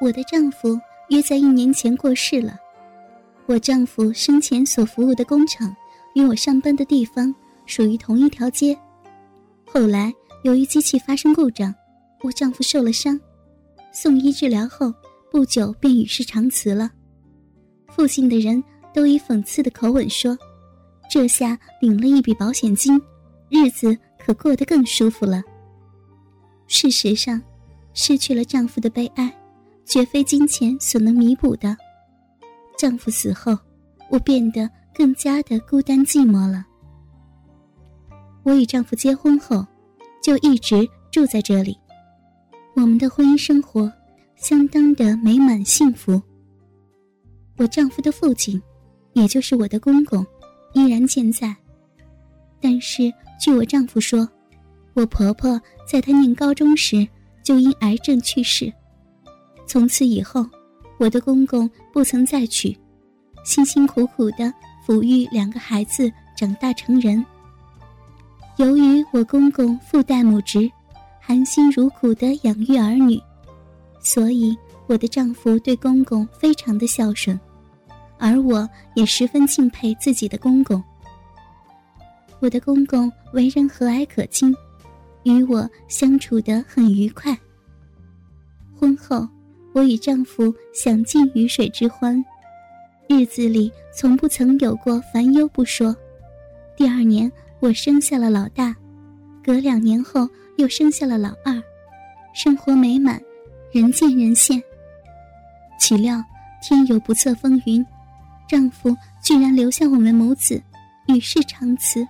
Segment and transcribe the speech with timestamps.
[0.00, 0.80] 我的丈夫
[1.10, 2.56] 约在一年前过世了。
[3.46, 5.74] 我丈夫生前所服务的工厂
[6.14, 7.34] 与我上班的地方
[7.66, 8.76] 属于同一条街。
[9.66, 11.74] 后来由于机器发生故障，
[12.22, 13.20] 我丈夫受了伤，
[13.92, 14.92] 送医治疗后
[15.30, 16.90] 不久便与世长辞了。
[17.88, 18.62] 附近的人
[18.94, 20.36] 都以讽刺的口吻说
[21.10, 22.98] ：“这下领了一笔保险金，
[23.50, 25.42] 日子可过得更舒服了。”
[26.66, 27.42] 事实上，
[27.92, 29.32] 失去了丈夫的悲哀，
[29.90, 31.76] 绝非金钱所能弥补的。
[32.78, 33.58] 丈夫死后，
[34.08, 36.64] 我变得更加的孤单寂寞了。
[38.44, 39.66] 我与丈夫结婚后，
[40.22, 41.76] 就一直住在这里。
[42.76, 43.92] 我们的婚姻生活
[44.36, 46.22] 相当的美满幸福。
[47.56, 48.62] 我丈夫的父亲，
[49.12, 50.24] 也就是我的公公，
[50.72, 51.54] 依然健在。
[52.60, 54.26] 但是据我丈夫说，
[54.94, 57.06] 我婆婆在她念高中时
[57.42, 58.72] 就因癌症去世。
[59.70, 60.44] 从此以后。
[60.98, 62.76] 我的公公不曾再娶，
[63.44, 64.52] 辛辛苦苦的
[64.84, 67.24] 抚育两个孩子长大成人。
[68.56, 70.70] 由于我公公父代母职，
[71.18, 73.18] 含辛茹苦的养育儿女，
[74.02, 74.54] 所以
[74.88, 77.38] 我的丈夫对公公非常的孝顺，
[78.18, 80.82] 而我也十分敬佩自己的公公。
[82.40, 84.54] 我的公公为人和蔼可亲，
[85.22, 87.38] 与我相处得很愉快。
[88.78, 89.26] 婚后。
[89.72, 92.22] 我与丈夫享尽鱼水之欢，
[93.08, 95.96] 日子里从不曾有过烦忧不说。
[96.76, 98.74] 第二年我生下了老大，
[99.44, 101.62] 隔两年后又生下了老二，
[102.34, 103.20] 生活美满，
[103.70, 104.60] 人见人羡。
[105.78, 106.22] 岂料
[106.60, 107.84] 天有不测风云，
[108.48, 110.60] 丈夫居然留下我们母子，
[111.06, 112.06] 与世长辞。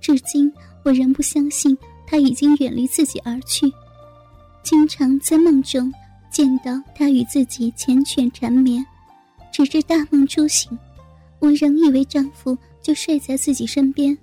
[0.00, 0.52] 至今
[0.84, 3.72] 我仍不相信他已经远离自己而去，
[4.62, 5.90] 经常在梦中。
[6.30, 8.84] 见到他与自己缱绻缠绵，
[9.52, 10.78] 直至大梦初醒，
[11.38, 14.16] 我仍以为丈夫就睡在自己身边。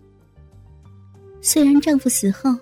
[1.42, 2.56] 虽然丈夫死后，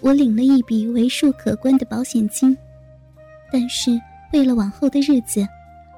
[0.00, 2.56] 我领了一笔为数可观的保险金，
[3.52, 4.00] 但是
[4.32, 5.46] 为了往后的日子，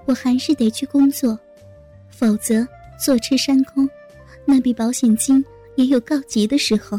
[0.06, 1.38] 我还是得去工作，
[2.10, 2.66] 否则
[2.98, 3.88] 坐吃山空，
[4.44, 5.44] 那笔保险金
[5.76, 6.98] 也有告急的时候。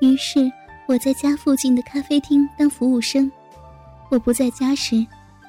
[0.00, 0.50] 于是
[0.86, 3.30] 我在家附近的咖啡厅当服务生。
[4.14, 5.04] 我不在家时，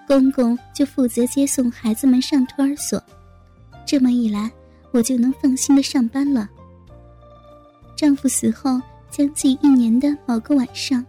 [0.07, 2.99] 公公就负责接送孩子们上托儿所。
[3.85, 4.51] 这么一来，
[4.89, 6.49] 我就能放心的上班了。
[7.95, 8.81] 丈夫死后
[9.11, 11.05] 将近一年的某个晚上，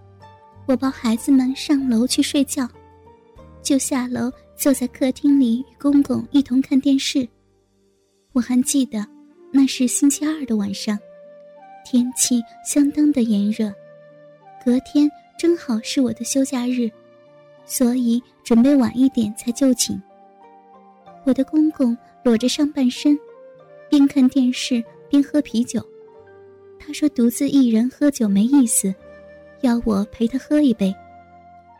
[0.66, 2.68] 我抱孩子们上楼去睡觉，
[3.62, 7.26] 就下楼坐在客厅里与公公一同看电视。
[8.34, 9.02] 我还记得，
[9.50, 10.98] 那是星期二的晚上，
[11.86, 13.72] 天气相当的炎热，
[14.62, 16.90] 隔天正好是我的休假日。
[17.66, 20.00] 所以准备晚一点才就寝。
[21.24, 23.18] 我的公公裸着上半身，
[23.90, 25.84] 边看电视边喝啤酒。
[26.78, 28.94] 他说独自一人喝酒没意思，
[29.62, 30.94] 要我陪他喝一杯。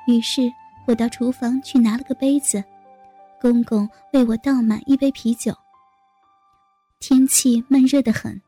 [0.08, 0.42] 于是
[0.86, 2.62] 我到厨房去拿了个杯子，
[3.40, 5.54] 公公为我倒满一杯啤酒。
[6.98, 8.40] 天气闷热的很，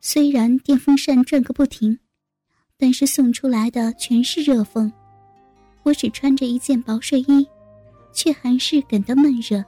[0.00, 1.98] 虽然电风扇转个不停，
[2.76, 4.92] 但是送出来的全是热风。
[5.84, 7.46] 我只穿着一件薄睡衣，
[8.12, 9.64] 却还是感到闷热。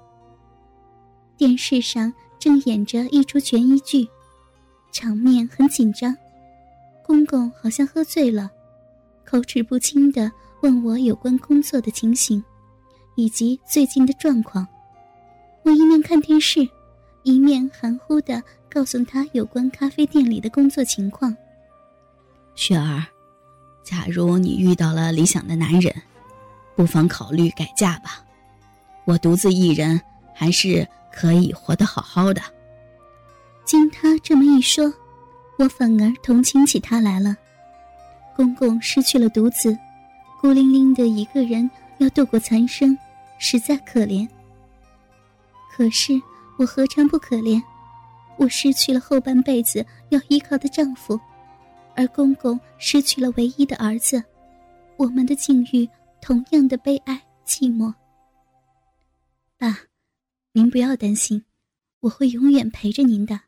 [1.36, 4.08] 电视上正演着一出悬疑剧，
[4.90, 6.16] 场面很紧张。
[7.04, 8.50] 公公好像喝醉了，
[9.24, 10.32] 口齿不清的
[10.62, 12.42] 问我有关工作的情形，
[13.14, 14.66] 以及最近的状况。
[15.62, 16.66] 我一面看电视，
[17.22, 21.36] 一面含糊的告诉他有关咖啡店里的工作情况。
[22.54, 23.04] 雪儿。
[23.86, 25.94] 假如你遇到了理想的男人，
[26.74, 28.20] 不妨考虑改嫁吧。
[29.04, 30.00] 我独自一人
[30.34, 32.42] 还是可以活得好好的。
[33.64, 34.92] 经他这么一说，
[35.56, 37.36] 我反而同情起他来了。
[38.34, 39.78] 公公失去了独子，
[40.40, 42.98] 孤零零的一个人要度过残生，
[43.38, 44.28] 实在可怜。
[45.70, 46.20] 可是
[46.58, 47.62] 我何尝不可怜？
[48.36, 51.20] 我失去了后半辈子要依靠的丈夫。
[51.96, 54.22] 而公公失去了唯一的儿子，
[54.98, 55.88] 我们的境遇
[56.20, 57.92] 同样的悲哀寂寞。
[59.56, 59.78] 爸，
[60.52, 61.42] 您不要担心，
[62.00, 63.40] 我会永远陪着您的。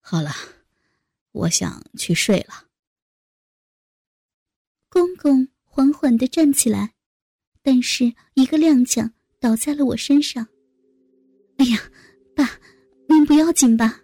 [0.00, 0.30] 好了，
[1.32, 2.64] 我想去睡了。
[4.88, 6.94] 公公缓缓的站起来，
[7.62, 10.46] 但是一个踉跄倒在了我身上。
[11.58, 11.78] 哎呀，
[12.34, 12.58] 爸，
[13.06, 14.00] 您不要紧吧？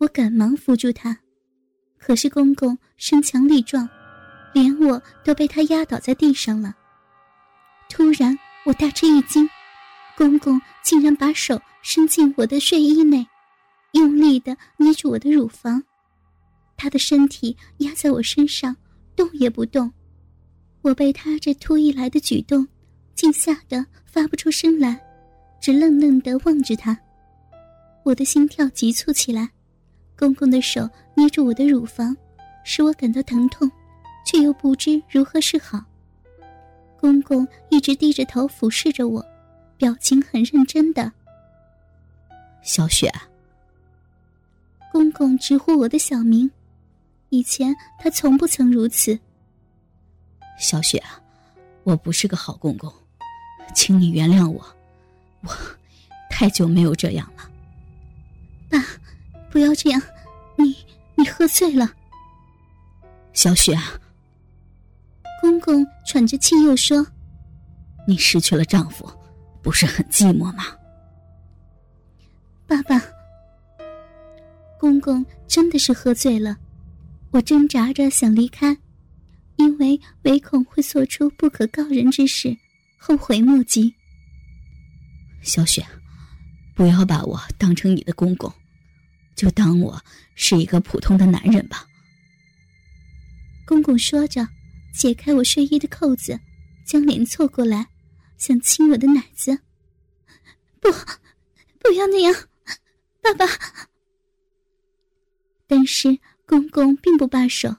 [0.00, 1.14] 我赶忙扶住他，
[1.98, 3.86] 可是公公身强力壮，
[4.54, 6.74] 连我都被他压倒在地上了。
[7.90, 9.46] 突然，我大吃一惊，
[10.16, 13.26] 公公竟然把手伸进我的睡衣内，
[13.92, 15.82] 用力的捏住我的乳房，
[16.78, 18.74] 他的身体压在我身上，
[19.14, 19.92] 动也不动。
[20.80, 22.66] 我被他这突兀来的举动，
[23.14, 24.98] 惊吓得发不出声来，
[25.60, 26.98] 只愣愣的望着他。
[28.02, 29.50] 我的心跳急促起来，
[30.20, 32.14] 公公的手捏住我的乳房，
[32.62, 33.70] 使我感到疼痛，
[34.26, 35.82] 却又不知如何是好。
[37.00, 39.24] 公公一直低着头俯视着我，
[39.78, 41.10] 表情很认真的。
[42.60, 43.10] 小雪，
[44.92, 46.50] 公公直呼我的小名，
[47.30, 49.18] 以前他从不曾如此。
[50.58, 51.18] 小雪啊，
[51.82, 52.92] 我不是个好公公，
[53.74, 54.62] 请你原谅我，
[55.40, 55.50] 我
[56.28, 57.39] 太久没有这样了。
[59.50, 60.00] 爸，不要这样，
[60.56, 60.76] 你
[61.16, 61.92] 你喝醉了。
[63.32, 63.98] 小雪啊，
[65.40, 67.04] 公公喘着气又说
[68.06, 69.10] ：“你失去了丈夫，
[69.60, 70.64] 不是很寂寞吗？”
[72.66, 73.02] 爸爸，
[74.78, 76.56] 公公真的是喝醉了，
[77.32, 78.76] 我挣扎着想离开。
[79.56, 82.56] 因为唯恐会做出不可告人之事，
[82.98, 83.94] 后悔莫及。
[85.42, 85.84] 小雪，
[86.74, 88.50] 不要把我当成你的公公，
[89.40, 89.98] 就当我
[90.34, 91.86] 是一个普通的男人吧。
[93.66, 94.46] 公公说着，
[94.92, 96.38] 解开我睡衣的扣子，
[96.84, 97.88] 将脸凑过来，
[98.36, 99.58] 想亲我的奶子。
[100.78, 100.90] 不，
[101.78, 102.34] 不要那样，
[103.22, 103.46] 爸爸。
[105.66, 107.76] 但是公公并不罢手。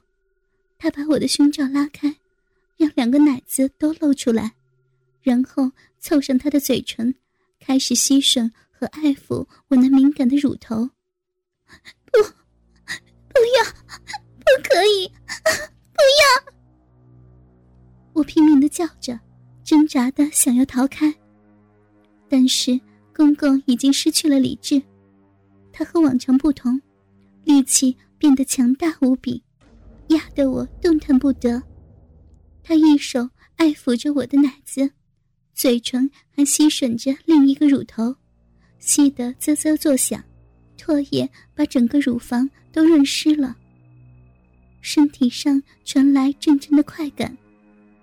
[0.80, 2.16] 他把我的胸罩拉开，
[2.76, 4.54] 让两个奶子都露出来，
[5.22, 7.14] 然后凑上他的嘴唇，
[7.60, 10.90] 开始吸吮和爱抚我那敏感的乳头。
[12.12, 12.22] 不，
[13.30, 13.64] 不要，
[14.40, 15.08] 不可以，
[15.94, 16.54] 不要！
[18.14, 19.20] 我拼命的叫着，
[19.64, 21.14] 挣扎的想要逃开，
[22.28, 22.80] 但是
[23.16, 24.82] 公公已经失去了理智，
[25.72, 26.82] 他和往常不同，
[27.44, 29.42] 力气变得强大无比。
[30.08, 31.64] 压得我动弹不得，
[32.62, 34.92] 他一手爱抚着我的奶子，
[35.54, 38.14] 嘴唇还吸吮着另一个乳头，
[38.78, 40.22] 吸得啧啧作响，
[40.82, 43.56] 唾液把整个乳房都润湿了。
[44.82, 47.38] 身体上传来阵阵的快感，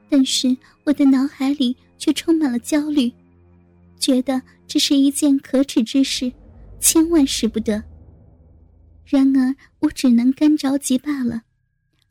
[0.09, 3.13] 但是我的脑海里却充满了焦虑，
[3.99, 6.33] 觉得这是一件可耻之事，
[6.79, 7.83] 千万使不得。
[9.05, 11.43] 然而我只能干着急罢了。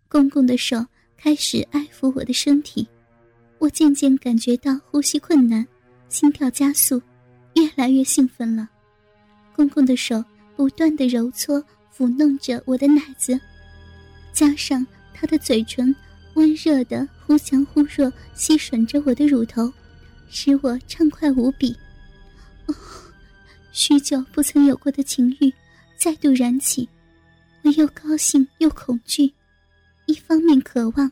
[0.09, 0.85] 公公的手
[1.15, 2.85] 开始爱抚我的身体，
[3.59, 5.65] 我渐渐感觉到呼吸困难，
[6.09, 7.01] 心跳加速，
[7.55, 8.67] 越来越兴奋了。
[9.55, 10.23] 公公的手
[10.57, 11.63] 不断的揉搓、
[11.95, 13.39] 抚弄着我的奶子，
[14.33, 15.95] 加上他的嘴唇
[16.33, 19.71] 温热的忽强忽弱吸吮着我的乳头，
[20.29, 21.77] 使我畅快无比。
[22.65, 22.73] 哦，
[23.71, 25.53] 许久不曾有过的情欲
[25.95, 26.89] 再度燃起，
[27.61, 29.31] 我又高兴又恐惧。
[30.07, 31.11] 一方面渴望，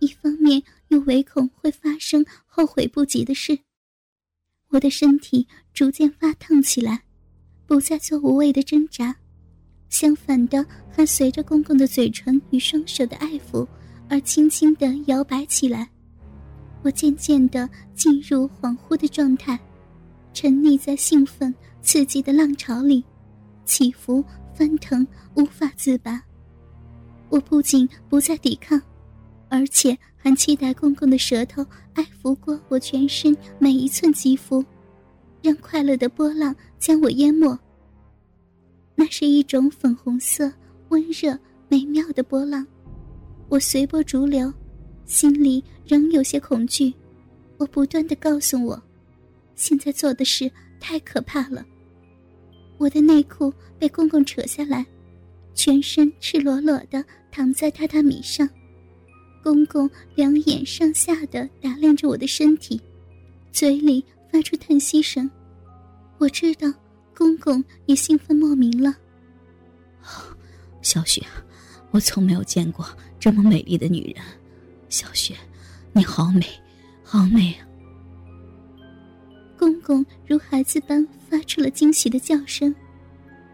[0.00, 3.56] 一方面又唯恐会发生后悔不及的事。
[4.70, 7.04] 我的身体逐渐发烫起来，
[7.70, 9.14] 不再做无谓的挣扎，
[9.90, 13.64] 相反的，还随着公公的嘴唇与双手的爱抚
[14.08, 15.88] 而轻轻的摇摆起来。
[16.82, 19.56] 我渐渐的进入恍惚的状态，
[20.34, 23.04] 沉溺在兴奋刺激的浪潮里，
[23.64, 25.06] 起伏翻腾，
[25.36, 26.20] 无法自拔。
[27.28, 28.82] 我不仅不再抵抗，
[29.48, 34.64] 而且还期待公公的舌头爱抚过我全身每一寸肌肤，
[35.40, 37.56] 让快乐的波浪将我淹没。
[39.00, 40.52] 那是一种粉红色、
[40.90, 41.34] 温热、
[41.70, 42.66] 美妙的波浪，
[43.48, 44.52] 我随波逐流，
[45.06, 46.92] 心里仍有些恐惧。
[47.56, 48.82] 我不断的告诉我，
[49.54, 51.64] 现在做的事太可怕了。
[52.76, 54.84] 我的内裤被公公扯下来。
[55.54, 57.02] 全身赤裸裸的
[57.32, 58.46] 躺在榻榻米上，
[59.42, 62.78] 公公两眼上下的打量着我的身体，
[63.50, 65.30] 嘴里发出叹息声。
[66.18, 66.70] 我知道
[67.20, 68.96] 公公也兴奋莫名了。
[70.80, 71.22] 小雪，
[71.90, 72.86] 我从没有见过
[73.18, 74.24] 这么美丽的女人。
[74.88, 75.36] 小雪，
[75.92, 76.46] 你好美，
[77.04, 77.68] 好美啊！
[79.58, 82.74] 公公如孩子般发出了惊喜的叫声，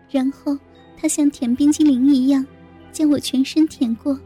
[0.09, 0.57] 然后。
[0.99, 2.45] 他像舔冰激凌一样，
[2.91, 4.19] 将我全身舔过，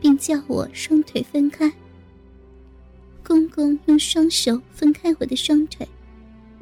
[0.00, 1.70] 并叫我双腿分开。
[3.22, 5.86] 公公用双手分开我的双腿，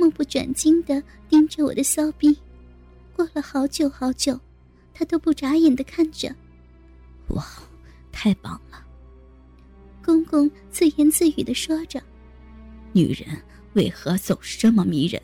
[0.03, 2.37] 目不转睛地盯着我的骚逼。
[3.15, 4.39] 过了好久好久，
[4.93, 6.35] 他都不眨眼地看着。
[7.29, 7.47] 哇，
[8.11, 8.85] 太棒了！
[10.05, 12.03] 公公自言自语地说着。
[12.93, 13.41] 女人
[13.75, 15.23] 为何总是这么迷人？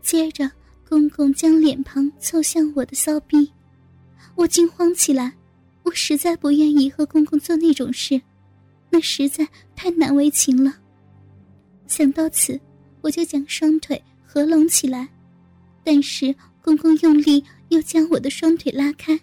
[0.00, 0.50] 接着，
[0.88, 3.52] 公公将脸庞凑向我的骚逼，
[4.36, 5.34] 我惊慌起来。
[5.82, 8.22] 我实在不愿意和公公做那种事，
[8.88, 10.78] 那实在太难为情了。
[11.88, 12.58] 想到此，
[13.02, 15.08] 我就将双腿合拢起来，
[15.84, 19.20] 但是公公用力又将我的双腿拉开，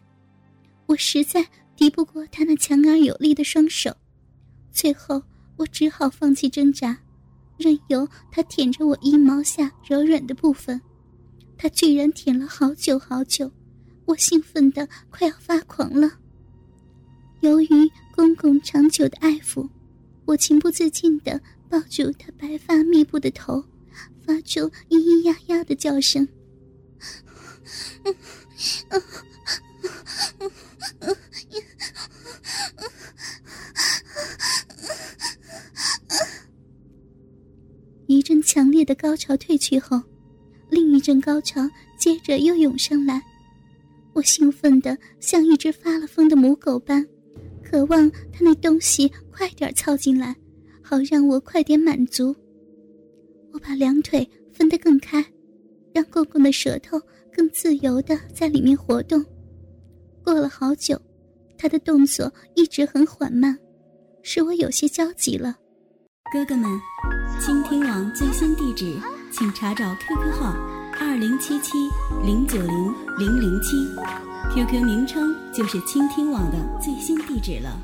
[0.85, 3.95] 我实在敌不过他那强而有力的双手，
[4.71, 5.23] 最后
[5.55, 6.97] 我只好放弃挣扎，
[7.57, 10.79] 任由他舔着我衣毛下柔软的部分。
[11.57, 13.51] 他居然舔了好久好久，
[14.05, 16.11] 我兴奋的快要发狂了。
[17.41, 17.67] 由于
[18.15, 19.69] 公公长久的爱抚，
[20.25, 23.63] 我情不自禁的抱住他白发密布的头，
[24.25, 26.27] 发出咿咿呀呀的叫声。
[38.07, 40.01] 一阵强烈的高潮退去后，
[40.71, 41.61] 另一阵高潮
[41.99, 43.21] 接着又涌上来，
[44.13, 47.07] 我兴奋的像一只发了疯的母狗般。
[47.63, 50.35] 渴望他那东西快点凑进来，
[50.89, 52.35] 好让我快点满足。
[53.53, 55.23] 我把两腿分得更开，
[55.93, 56.99] 让公公的舌头
[57.31, 59.23] 更自由的在里面活动。
[60.23, 60.99] 过了好久，
[61.59, 63.55] 他的动作一直很缓慢，
[64.23, 65.55] 使我有些焦急了。
[66.33, 66.67] 哥哥们，
[67.39, 68.91] 倾听网最新地址，
[69.31, 70.55] 请查找 QQ 号
[70.99, 71.77] 二零七七
[72.25, 73.77] 零九零零零七。
[74.55, 77.79] QQ 名称就是倾听网的最新地址了。